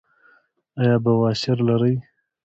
[0.81, 1.95] ایا بواسیر لرئ؟